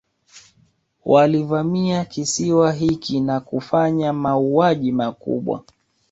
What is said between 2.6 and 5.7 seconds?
hiki na kufanya mauaji makubwa